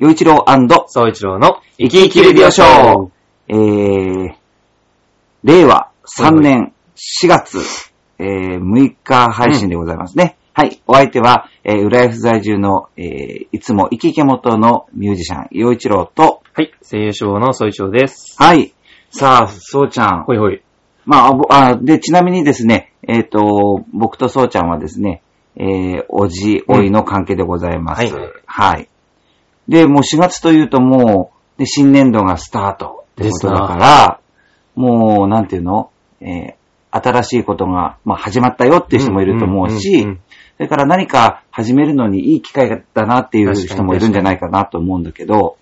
[0.00, 0.46] 洋一郎
[0.88, 3.10] 総一郎の生き生きレディオショー。
[3.48, 4.34] えー、
[5.44, 7.58] 令和3年4月、
[8.18, 10.38] えー、6日配信でございますね。
[10.54, 10.80] はい。
[10.86, 18.36] お相手は、えー、浦安在住の、えー、いつも生き生き元のミュージシャン、洋一郎と、はい、声優賞の総一郎です。
[18.38, 18.72] はい。
[19.10, 20.24] さあ、そうちゃん。
[20.24, 20.62] ほいほい。
[21.04, 25.20] まあ、ぼあ、で、ちなみにですね、えっ、と、僕とそうちゃんはですね、
[25.56, 28.06] えー、おじ、おいの関係でございます。
[28.06, 28.88] うんはいはい。
[29.70, 34.20] で、もう4月というともう、で、新年度がスタートってことだから、
[34.74, 35.90] もう、なんていうの？
[36.20, 40.08] えー、新しいことが、まあ、始まったよっていう人もいると思うし、そ
[40.58, 45.56] れから何か始めるのにいい機会だなっていう人もいるんじゃないかなと思うんだけど、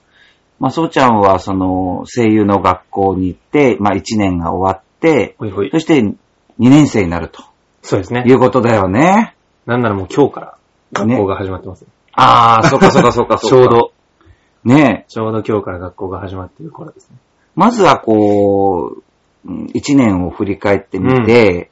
[0.59, 5.79] まあ、そうちゃんは、その、声優の学校に行って、まあ、1年が終わって、ほいほいそ。
[5.79, 6.17] して2
[6.59, 7.45] 年生になると
[7.83, 8.33] そうですねい。
[8.33, 9.37] うことだよね。
[9.67, 10.59] なんならもう今日から
[10.93, 11.87] 学校が始まってます。
[12.13, 13.49] ああ、そっかそっかそっかそっか。
[13.49, 13.69] ちょう。
[13.69, 13.93] ど、
[14.69, 15.11] ねえ。
[15.11, 17.17] ちょうど今日から学校が始まっている頃ですね。
[17.57, 18.99] まずはこ
[19.47, 21.71] う、1年を振り返ってみて、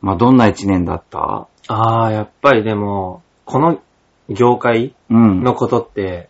[0.00, 1.46] まあどんな1年だった？
[1.68, 3.80] ああ、やっぱりでも、この
[4.28, 5.42] 業界うん。
[5.42, 6.28] のことって、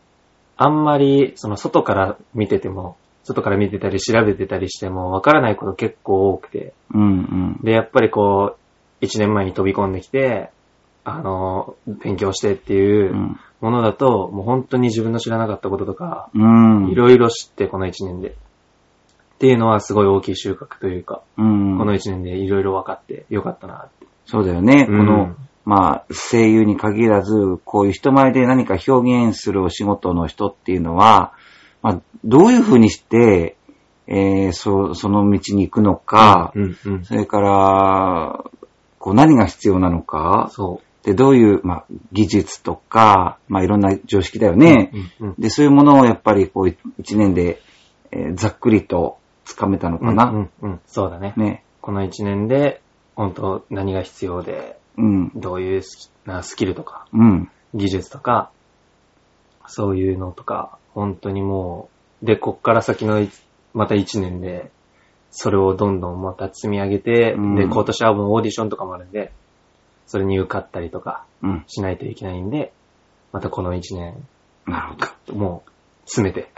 [0.56, 7.60] あんまり、その外から見てても、外から見てたり調べてたりしても、わからないこと結構多くて、うんうん。
[7.62, 8.58] で、やっぱりこう、
[9.00, 10.50] 一年前に飛び込んできて、
[11.04, 16.88] あの、勉強してっていううんものだと、もう本当に自分の知らなかったこととか、うん。
[16.90, 18.30] いろいろ知って、この一年で。
[18.30, 18.34] っ
[19.38, 21.78] ていうのはすごい大きい収穫というか、うん。
[21.78, 24.06] この一年でいろいろ分かってよかったなって。
[24.26, 24.86] そうだよね。
[24.86, 31.34] こうんの、まあ、声優に限らず、こういう人前で何か表現するお仕事の人っていうのは、
[31.82, 33.56] まあ、どういうふうにして、
[34.06, 37.04] えー、そ、その道に行くのか、うんうん。
[37.04, 38.44] それから、
[38.98, 44.56] こう何が必要なのか、そで、どういう、まあ、技術とか、まあ、いろんな常識だよう。
[44.56, 44.92] ね。
[45.20, 45.34] うんうん。
[45.38, 47.60] で、そういうものをやっぱり、こう、一年で、
[48.12, 50.24] えーざっくりとつかめたのかな。
[50.24, 50.80] うんうんうん。
[50.86, 51.32] そうだね。
[51.36, 51.64] ね。
[51.80, 52.82] この一年で、
[53.14, 55.32] 本当何が必要で、うん。
[55.34, 57.50] どういうスキなスキルとか、うん。
[57.74, 58.50] 技術とか、
[59.66, 61.88] そういうのとか、本当にも
[62.22, 63.30] う、で、こっから先のい
[63.72, 64.70] また一年で、
[65.30, 69.32] それをどんどんまた積み上げて、うんで、今年はもうオーディションとかもあるんで、
[70.10, 71.64] それに受かったりとかうん。
[71.68, 72.72] しないといけないんで、
[73.32, 74.16] またこの一年、
[74.66, 74.94] なる
[75.26, 75.38] ほど。
[75.38, 75.70] もう、
[76.04, 76.50] 詰めて、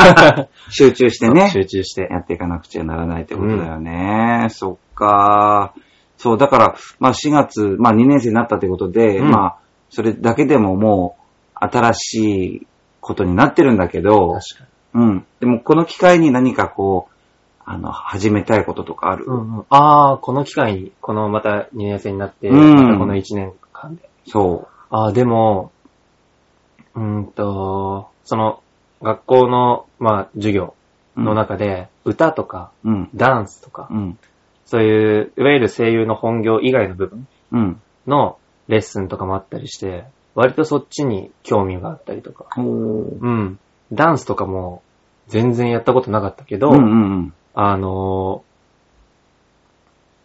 [0.70, 1.50] 集中してね。
[1.50, 4.46] 集中して、やっていかなくちゃならないってことだよね。
[4.48, 5.74] そっか。
[6.16, 9.56] そう、だから、まあ4月、まあ2年生になったってことで、うんまあ、
[9.90, 11.18] それだけでもも
[11.54, 12.14] う、新し
[12.54, 12.66] い
[13.02, 15.04] ことになってるんだけど、確かに。
[15.04, 15.26] うん。
[15.40, 17.15] でもこの機会に何かこう、
[17.68, 24.08] あの、始めたいこととかある、うんうん、ああ、この機会に、このまた2年生になって、うんまたこの1年間で。
[24.24, 25.72] そああ、でも、
[26.94, 28.62] うーんと、その、
[29.02, 30.74] 学校の、まあ、授業
[31.16, 31.20] う。
[31.20, 33.10] の中で、歌とか、うん。
[33.16, 34.18] ダンスとかう、ん。
[34.64, 37.80] そういう、いわゆる声優の本業以外の部分うん。
[38.06, 38.38] の
[38.68, 40.04] レッスンとかもあったりして、
[40.36, 42.46] 割とそっちに興味があったりとか。
[42.56, 43.58] うん。
[43.92, 44.82] ダンスとかも
[45.26, 47.34] 全然やったことなかったけど、うんうんうん。
[47.56, 48.46] あのー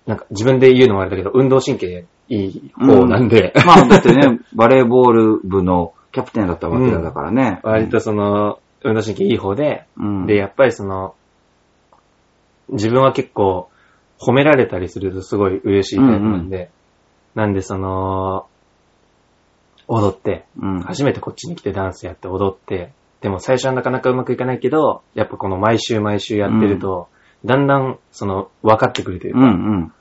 [0.05, 7.59] なんか自分で言うのもあれだけど、運動神経いい方なんで、 まあ、だってね、バレーボール部のキャプテンだったわけだからね。
[7.63, 10.25] 割とその、運動神経いい方で、うん。
[10.25, 11.13] で、やっぱりその、
[12.69, 13.69] 自分は結構
[14.19, 16.71] 褒められたりするとすごい嬉しいタイプなんで、
[17.35, 18.47] なんでその、
[19.87, 20.79] 踊って、うん。
[20.81, 22.91] 初めてこっちに来てダンスやって踊って、
[23.21, 27.07] でも最初はなかなかうまくいかないけど、やっぱこの毎週毎週やってると、
[27.45, 29.49] だんだんその分かってくるというか、うんう
[29.85, 29.93] ん。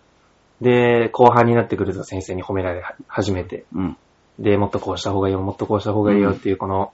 [0.60, 3.96] で、後半になってくると先生に褒められ始めて、うん。
[4.38, 6.92] で、もっとこうした方がいいよ、もっとこうした方がいいよっていう、この、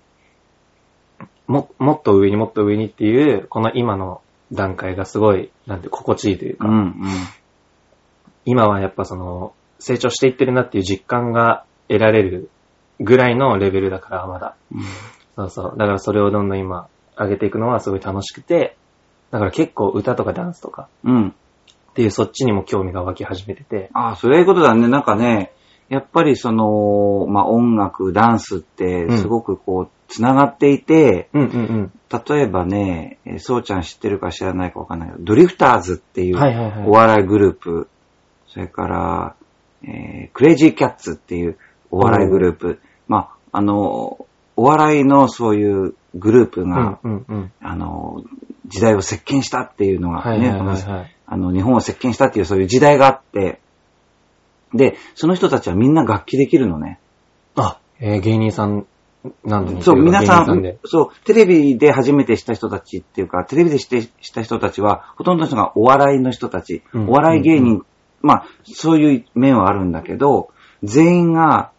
[1.46, 4.20] も、もっと上にもっと上にっていう、この今の
[4.52, 6.94] 段階がすごい、なんて心地いいというか、うんうん。
[8.44, 12.50] 今はやっぱその、成長していってるなっていう実感が得られる
[13.00, 14.56] ぐらいのレベルだから、まだ。
[15.36, 15.74] そうそう。
[15.76, 18.76] だからそれをどんどん今、上げていくのはすごい楽しくて、
[19.30, 21.28] だから結構歌とかダンスとかうん。
[21.28, 21.32] っ
[21.94, 24.86] ていうそっちにも興味が湧き始めてて、ああ、それいうことだね。
[24.88, 25.52] なんかね、
[25.88, 31.92] やっぱりその、まあ、音楽、ダンスってすごくこう、つながっていて、うんうんうん。
[32.28, 37.88] 例えばね、えーそうちゃん知ってるか知らないかわかんないけど、ドリフターズっていうはいはいはいお笑いグループ、
[38.48, 39.36] それから、
[39.82, 41.56] えークレイジーキャッツっていう
[41.90, 44.26] お笑いグループ、まあ、あの、
[44.56, 47.52] お笑いのそういうグループうんが、うんうん。
[47.60, 48.22] あの、
[48.68, 51.14] 時代を席巻したっていうのがね。
[51.28, 53.60] あの、日本を席巻したっていうそういう時代があって、
[54.74, 57.00] で、その人たちはみんな楽器できるのね。
[57.56, 58.86] あ、えー芸人さん
[59.44, 67.08] 何度にそう、皆さんそう、テレビで初めて知った人たちっていうか、テレビで知って知った人たちは、ほとんどの人がお笑いの人たち、うん。
[67.08, 67.86] お笑い芸人、う
[68.22, 70.50] まあ、そういう面はあるんだけど、
[70.82, 71.72] 全員が、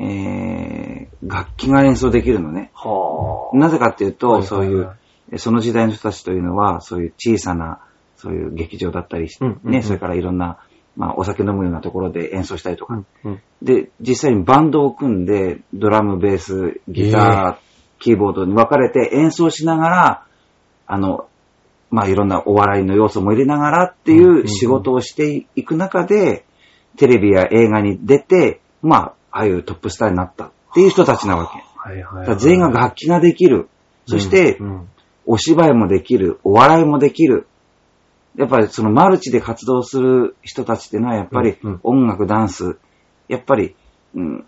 [0.00, 2.70] えー、楽器が演奏できるのね。
[2.74, 4.48] はなぜかっていうと、はいはいはい。
[4.48, 4.90] そういう、
[5.36, 7.80] その時代の人たちというのは、そういう小さな、
[8.16, 9.72] そういう劇場だったり、うんうんうん。
[9.72, 10.58] ね、それからいろんな、
[10.96, 13.42] まあ、お酒飲むようなところで演奏したりとか、うんうん。
[13.62, 20.26] で、実際にバンドを組んで、ドラム、ベース、ギター、キーボードに分かれて演奏しながら、
[20.86, 21.28] あの、
[21.90, 24.48] まあ、いろんなお笑いの要素も入れながらっていうんうんううん。
[24.48, 26.44] 仕事をしていく中で、
[26.96, 31.62] テレビや映画に出て、まあ、ああいうトップスターになったっていう人たちなわけ。
[31.76, 32.26] はいはいはい。
[32.26, 33.68] だから全員が楽器ができる。
[34.06, 34.88] そしてう、ん
[35.28, 37.46] お芝居もできる、お笑いもできる。
[38.36, 42.78] やっぱりそのマルチで活動する人たちっていうのはやっぱり音楽、ダンス、
[43.28, 43.76] やっぱり、
[44.14, 44.46] うん、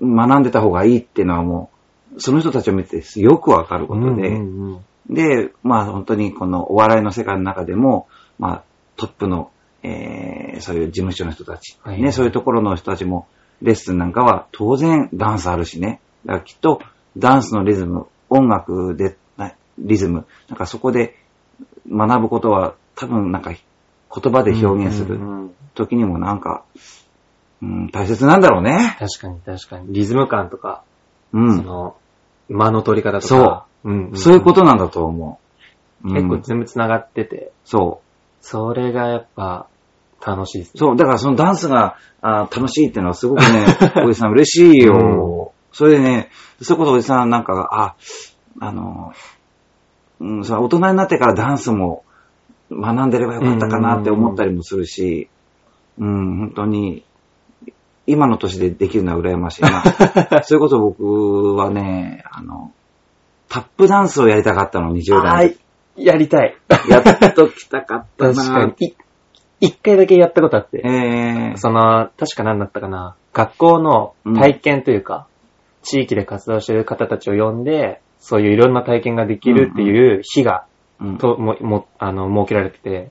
[0.00, 1.70] 学んでた方がいいっていうのはも
[2.14, 8.08] う、その人たちを見てよくわかることで、うんうんうんで、まあ本当にこのお笑いの世界の中でも、
[8.38, 8.64] まあ
[8.96, 9.50] トップの、
[9.82, 13.26] えー、そういう事務所の人たち、はいね、そういうところの人たちも、
[13.60, 16.00] レッスンなんかは当然ダンスあるしね。
[16.24, 16.80] だからきっと
[17.18, 19.14] ダンスのリズム、音楽で、な
[19.78, 21.16] リズム、なんかそこで
[21.90, 26.64] 学ぶことは多分なんか言葉で表現するうんうんうん時にもなんか、
[27.62, 28.96] うん、大切なんだろうね。
[28.98, 29.92] 確かに確かに。
[29.92, 30.84] リズム感とか、
[31.32, 31.56] うん。
[31.56, 31.96] その、
[32.48, 33.66] 間の取り方とか。
[33.82, 35.40] そううんんそういうことなんだと思
[36.04, 36.08] う。
[36.08, 38.44] うん結構全部繋がってて、そう。
[38.44, 39.66] それがやっぱ
[40.24, 40.78] 楽しいですね。
[40.78, 43.64] そう、だからそのダンスがあ楽しいっていうのはすごくね、
[44.06, 45.52] おじさん嬉しいよ。
[45.72, 46.30] それでね、
[46.60, 47.94] そういうことおじさんなんか、あ、
[48.60, 49.12] あの、
[50.24, 52.02] うん、その大人になってからダンスも
[52.70, 55.28] 学んでればよかったかなって思ったりもするし、
[55.98, 57.04] うん、本当に、
[58.06, 59.82] 今の年でできるのは羨ましいな。
[60.42, 62.72] そういうこと僕はね、あの、
[63.48, 65.56] タップダンスをやりたかったの、20代はい。
[65.96, 66.56] やりたい。
[66.88, 68.34] やっときたかったな。
[68.34, 68.88] 確かに。
[68.88, 68.94] い
[69.60, 70.82] 一回だけやったことあって。
[70.84, 73.14] えー、その、確か何だったかな。
[73.32, 75.26] 学校の体験というか、
[75.82, 80.64] 地域で活動してる方たちを呼んで、そういういろんな体験ができるっていう日が、
[80.98, 83.10] うんと、も、も、あの、設けられてて、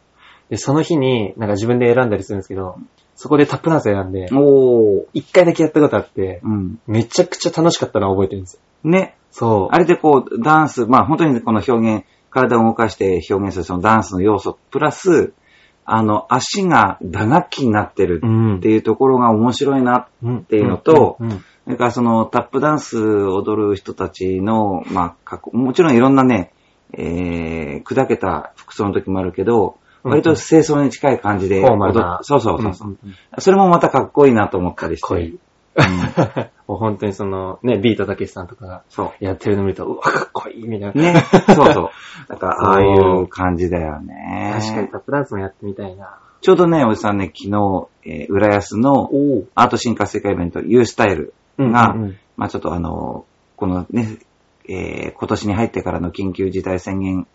[0.50, 2.77] で、その日に、なんか自分で選んだりするんですけど、
[3.13, 5.06] そこでタップダンス選んで、おー。
[5.13, 6.80] 一回だけやったことあって、うん。
[6.88, 8.89] めちゃくちゃ楽しかったのを覚えてるんですよ。
[8.89, 9.15] ね。
[9.30, 9.68] そう。
[9.71, 15.33] あれでこう、ダンス、まあ本当にこの表現、体を動かして表現するそのダンスの要素、プラス、
[15.86, 20.07] あの、足が打楽器になってるんっていうところが面白いな。
[20.24, 26.54] うんっていうのとうんうんそれからそのタップダンス踊る人たちの、まあかっこ、もちろんいろんなね、
[26.94, 35.07] えー、砕けた服装の時もあるけど、うん割と清掃に近い感じでフォーマルな踊っそうそうそうそう、んんんそれもまたかっこいいなと思ったりして。
[35.07, 35.30] かっこいい。
[35.30, 35.38] うん
[36.68, 39.24] もう本当にその、ね、ビートたけしさんとかがそう。
[39.24, 41.13] やってるの見ると、うわ、かっこいいみたいな。
[41.13, 41.24] ね。
[41.54, 41.89] そうそう。
[42.30, 44.56] だから、ああいう感じだよね。
[44.60, 46.18] 確かにタップダンスもやってみたいな。
[46.44, 52.18] ちょうどね、おじさんね、昨日、えー浦安のおアート進化世界イベント、ユースタイルうんが、うんうん。
[52.36, 53.25] まあちょっとあの、
[53.56, 54.18] このね、
[54.68, 57.28] えー今年に入ってからの緊急事態宣言、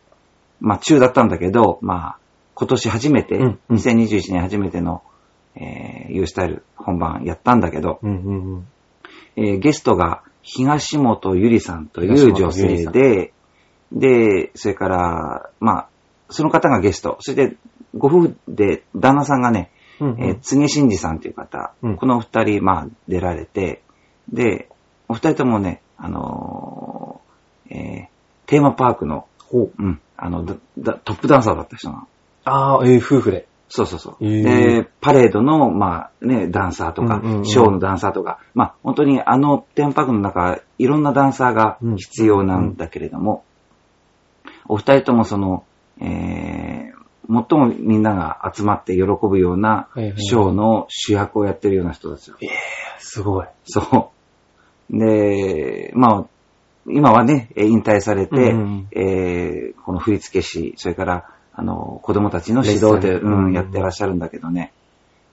[0.60, 2.18] まあ中だったんだけど、まあ
[2.54, 3.76] 今年初めて、うんうん。
[3.78, 5.02] 2021年初めての、
[5.56, 8.66] えーユースタイル本番やったんだけど、うんうんうん。
[9.36, 13.32] えーゲストが東本ゆりさんという女性で、
[13.90, 15.88] で、それから、まあ、
[16.28, 17.56] その方がゲスト、それで、
[17.98, 23.82] ご夫婦で旦那さんがね、うんうんえー、柘真二さんという方、うんこのお二人、まあ、出られて、
[24.32, 24.68] で、
[25.08, 29.72] お二人ともね、あのーえーテーマパークの、ほう。
[29.78, 32.08] うん、あの、トップダンサーだった人なの。
[32.44, 33.46] ああ、えー、夫婦で。
[33.68, 34.24] そうそうそう。
[34.26, 43.44] で、パレードの、まあね、ダンサーとか、うんうんうんショーのダンサーとか、まあ本当にあのテーマパークの中、いろんなダンサーが必要なんだけれども、
[44.66, 45.64] お二人ともその、
[46.00, 46.97] えー、
[47.30, 52.36] 最もみんなが集まって喜ぶようなショーの主役をやってるような人たちよ。
[52.98, 53.46] すごい。
[53.64, 54.12] そ
[54.90, 54.98] う。
[54.98, 56.26] で、まあ、
[56.86, 64.72] 今はね、えー引退されて、うんうんえーこの振付師、それから、あの、子供たちの指導で、うん、やってらっしゃるんだけどね。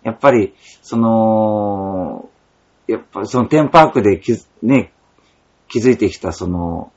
[0.04, 2.30] やっぱり、その、
[2.88, 4.22] やっぱりそのテーマパークで
[4.62, 4.94] ね、
[5.68, 6.92] 気づいてきた、その、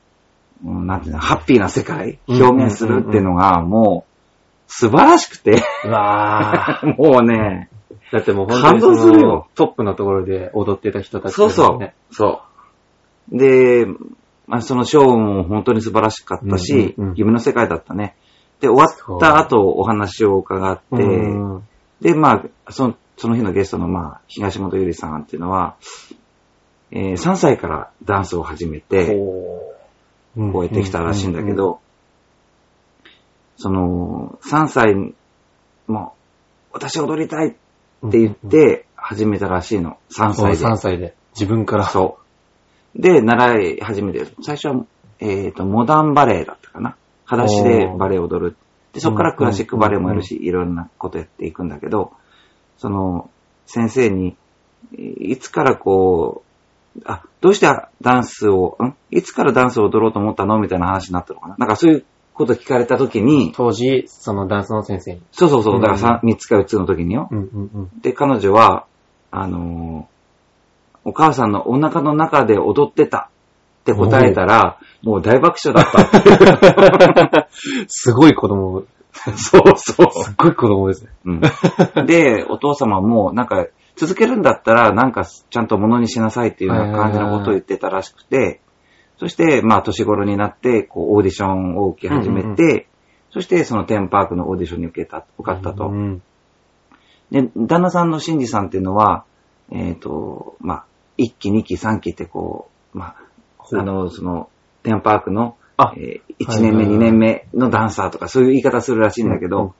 [0.63, 4.08] うんなんていうの、ハッピーな世界、うん表現するっていうのが、もう、
[4.71, 6.95] 素晴らしくて、うわー。
[6.95, 7.69] もうね、
[8.11, 11.95] だってもう本当にそ感動するよのトップのところで踊ってた人たちそうそうね。。
[12.11, 12.41] そ
[13.31, 13.37] う。
[13.37, 13.87] で、
[14.47, 18.15] まあ、そのショーも本当に素晴らしかったし、うんうんうん夢の世界だったね。
[18.61, 20.83] で、終わった後お話を伺って、
[22.01, 25.75] で、まあ、その、その日のゲストの、まあ、東本ゆりさんっていうのは、
[26.91, 29.15] えー3歳からダンスを始めて、
[30.37, 31.79] うんこうやってきたらしいんだけ、ど、
[33.61, 34.95] その、3歳、
[35.87, 36.13] も
[36.71, 37.51] う、私踊りたいっ
[38.09, 39.97] て言って始めたらしいの。
[40.11, 40.65] 3そう歳で。
[40.65, 41.13] 3歳で。
[41.33, 41.85] 自分から。
[41.85, 42.19] そ
[42.95, 43.01] う。
[43.01, 44.85] で、習い始めて、最初は、
[45.19, 46.95] えっ、と、モダンバレエだったかな。
[47.25, 48.55] 裸足でバレエを踊る。
[48.93, 52.13] で、そこからクラシックバレエもやるし、いろんなことやっていくんだけど、
[52.77, 53.29] その、
[53.65, 54.37] 先生に、
[54.93, 56.43] いつからこ
[56.97, 57.67] う、あ、どうして
[58.01, 58.95] ダンスを、ん？
[59.11, 60.59] いつからダンスを踊ろうと思ったの？
[60.59, 61.55] みたいな話になったのかな。
[61.57, 62.05] なんかそういう
[62.39, 65.21] こと聞かれた時に、当時、そのダンスの先生に。
[65.31, 67.27] そうそうそう、だからうん 3, 三つか4つの時によ。
[67.29, 68.01] うんうんうん。
[68.01, 68.85] で、彼女は、
[69.29, 70.19] あのー
[71.05, 73.29] お母さんのお腹の中で踊ってた
[73.81, 77.47] って答えたら、もう大爆笑だった。
[77.87, 78.83] すごい子供、
[79.35, 80.11] そうそう。
[80.11, 81.09] すっごい子供ですね。
[81.25, 88.61] うん、で、お父様も、なんか、続けるんだったら、なんか、ちゃんと物にしなさいっていうような感じのことを言ってたらしくて、
[89.19, 92.83] そして、まあ、年頃になって、こう、オーディションを受け始めて、うんうん
[93.31, 95.87] そして、そのテンパークのオーディションに受けた、受かったと。
[95.89, 96.21] うん
[97.31, 99.23] で、旦那さんのシンジさんっていうのは、
[99.71, 100.85] えっ、と、まあ、
[101.19, 103.15] 1期、2期、3期ってこう、ま
[103.59, 104.49] あ、あの、その、
[104.81, 109.75] テンパークの、あえ1年目、はいはいはい2年目のダンサーとか、そういう言い方するらしいんだけど、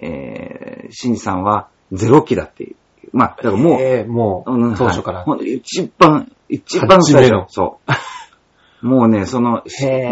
[0.00, 2.76] うんえー、シンジさんは0期だっていう。
[3.12, 5.18] まあ、だからもう、えーもう、うん当初から。
[5.20, 7.46] はいほんと一番、一番最初。
[7.48, 7.90] そう。
[8.82, 9.62] もうね、その、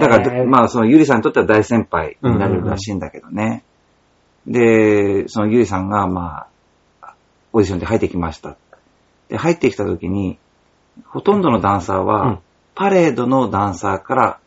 [0.01, 3.65] だから、まあ、そのゆりさんにとっては大先輩になれるらしいんだけどね。
[4.47, 6.47] で、そのゆりさんが、ま
[7.01, 7.15] あ、
[7.53, 8.57] オーディションで入ってきました。
[9.29, 10.39] で、入ってきた時に、
[11.07, 12.39] ほとんどのダンサーは、うん
[12.79, 14.39] パレードのダンサーから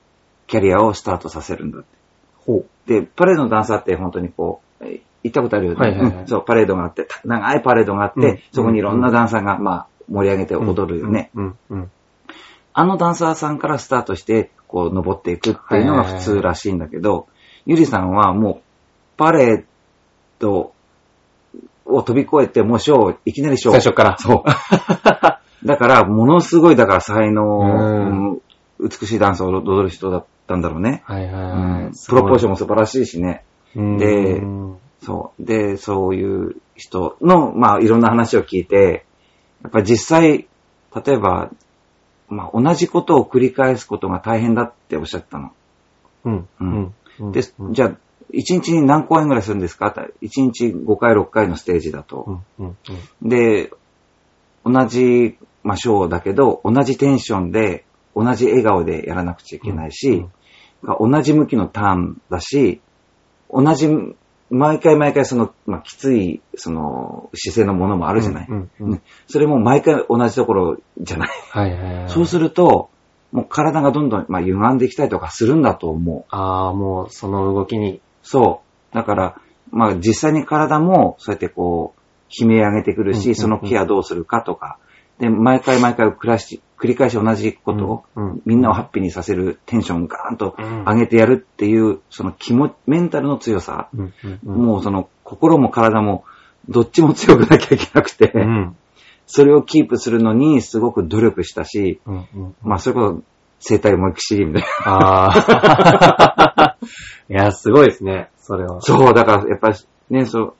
[0.47, 1.87] キャリアをスタートさせるんだって。
[2.45, 2.65] ほう。
[2.87, 5.79] で、パレードのダンサーって本当にこう、え行ったことあるよね。
[5.79, 11.29] はいはいはいうんそう、パレードがあって、た長いパレードがあって、うんそこにいろんなダンサーが、まあ、盛り上げて踊るよね。
[11.35, 11.91] うんうん。
[12.73, 17.27] あのダンサーさんからスタートして、こう、登っていくっていうのが普通らしいんだけど、
[17.65, 18.61] ゆりさんはもう、
[19.17, 19.65] パレー
[20.39, 20.73] ド
[21.85, 23.73] を飛び越えて、もうショー、いきなりショー。
[23.73, 24.17] 最初から。
[24.17, 24.43] そう。
[25.67, 28.39] だから、ものすごい、だから才能、
[28.79, 31.03] 美しいダンスを踊る人だったんだろうね。
[31.05, 31.51] はいはいはい。
[31.51, 31.55] う
[31.89, 33.43] んプロポーションも素晴らしいしね。
[33.77, 34.41] ンで
[35.03, 35.43] そう。
[35.43, 39.05] で、そういう人の、まあ、いろんな話を聞いて、
[39.63, 40.47] やっぱり実際、
[41.05, 41.51] 例えば、
[42.31, 45.51] まあ、同じことを繰り返すことが大変だっておっしゃったの。
[46.23, 46.35] うん。
[46.35, 46.93] ううんん。
[47.19, 47.97] うんで、うんじゃあ、1
[48.33, 52.41] 日に何公演ぐらいするんですか ?1 日5回、6回のステージだと。
[52.57, 52.77] うん。
[53.21, 53.29] うん。
[53.29, 53.71] で、
[54.65, 57.83] 同じ、まあ、ショーだけど、同じテンションで、
[58.15, 60.25] 同じ笑顔でやらなくちゃいけないし、
[60.83, 62.81] 同じ向きのターンだし、
[63.51, 63.89] 同じ、
[64.51, 68.47] 毎回毎回その、まあ、きつい、その、姿勢のものもあるじゃない。
[68.49, 71.29] うんうんうんねそれも毎回同じところじゃない。
[71.51, 72.09] はいはいはい。
[72.09, 72.89] そうすると、
[73.31, 76.25] もう体がどんどん、まあ、歪んできたりとかするんだと思う。
[76.29, 78.01] ああ、もう、その動きに。
[78.23, 78.95] そう。
[78.95, 79.41] だから、
[79.71, 84.77] まあ実際に体もそうやってこう、悲鳴上げてくるし、うんうんうんそのケアどうするかとか、
[85.17, 88.03] で、毎回毎回繰らし繰り返し同じことを、
[88.43, 93.89] みんなをハッピーにさせるテンションをガーンとうん上げてやるっていう、その気も、メンタルの強さ、
[94.43, 96.23] もうその心も体も
[96.69, 98.75] どっちも強くなきゃいけなくて、うん。
[99.27, 102.01] それをキープするのにすごく努力したし。
[102.63, 103.23] まあそれこそ
[103.59, 104.67] 生体思いっきりみたいな。
[104.91, 105.31] あ
[106.57, 106.77] あ。
[107.29, 108.81] いや、すごいですね、それは。
[108.81, 109.75] そう、だからやっぱり
[110.09, 110.53] ね、そう、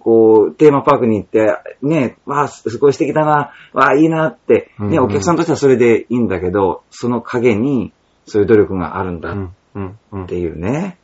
[0.00, 7.92] こう、テーマパークに行って、ね、わあ、すごい素敵だな、わあ、いいなって、ね、うんうんお客さんとしてはそれでいいんだけど、その陰に
[8.26, 9.54] そういう努力があるんだっうん。
[9.74, 9.98] うん。
[10.12, 10.98] うんていうね。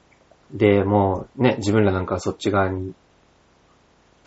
[0.52, 2.94] で、もう、ね、自分らなんかはそっち側に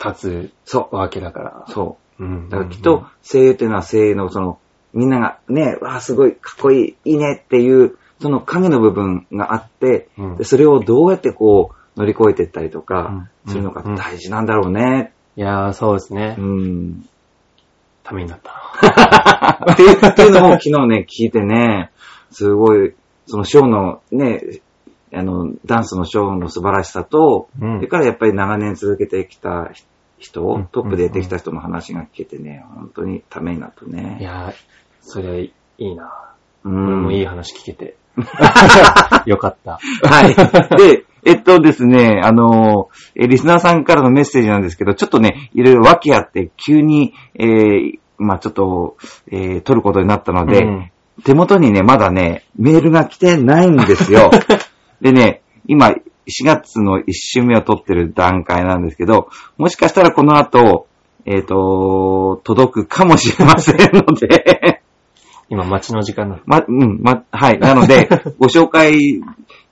[0.02, 1.72] 立そつわけだからう、。
[1.72, 2.24] そう。
[2.24, 2.48] うん。
[2.48, 4.58] だからきっと、声優っていうのは声優のその、
[4.92, 15.12] みんながね、わあ、すごいかっこいい、いいねっていう、その影の部分があって、うんでそれをどうやってこう、乗り越えていったりとか、うんするのが大事なんだろうね。
[15.36, 16.42] いやー、そうですねう。
[16.42, 17.06] ん。
[18.02, 19.72] ためになったな。
[19.72, 21.90] っていうのを昨日ね、聞いてね、
[22.30, 22.94] すごい、
[23.26, 24.60] そのショーのね、
[25.12, 29.70] あの、ダンスのショーの素晴らしさと、うんそれからやっぱり長年続けてきた
[30.18, 34.18] 人、うんトップでやってきた人の話が聞けてね、本当にためになったね。
[34.20, 34.54] いやー、
[35.02, 36.30] それいいな。
[36.64, 37.96] うん俺もいい話聞けて。
[39.26, 39.78] よかった。
[40.02, 40.34] はい。
[40.78, 48.96] で、えっとですね、あの、えリスナーさんからのメッセージなんですけど、ちょっとね、いろいろ訳あって、急に、えーまあちょっと、
[49.30, 50.90] えー撮ることになったので、うん
[51.22, 54.30] 手元にね、まだね、メールが来てないんですよ。
[55.00, 56.00] でね、今、4
[56.44, 60.88] 月の1週目を撮ってる段階なんですけど、もしかしたらこの後、
[61.26, 64.82] えっ、と、届くかもしれませんので、
[65.48, 66.42] 今待ちの時間なの。
[66.46, 67.58] ま、うん、ま、はい。
[67.58, 68.08] なので、
[68.38, 69.20] ご紹介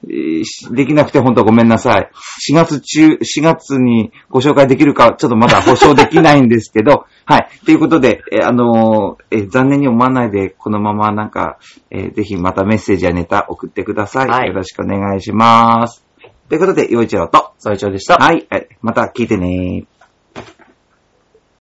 [0.04, 2.10] えーしできなくて本当ごめんなさい。
[2.50, 7.48] 4月中、4月にご紹介できるか、ちょっとまだ保証できないんですけど、 はい。
[7.64, 11.58] ということで、えーあのーえー残念に思わないで、このままなんか、
[11.90, 14.28] えーぜひまたメッセージやネタ送ってください。
[14.28, 16.04] はいよろしくお願いします。
[16.48, 18.16] ということで、陽一郎と、最長でした。
[18.16, 19.84] はい、はいまた聞いてね